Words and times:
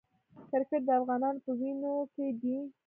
کرکټ 0.49 0.81
د 0.87 0.89
افغانانو 0.99 1.41
په 1.45 1.51
وینو 1.59 1.93
کې 2.13 2.27
دی. 2.41 2.57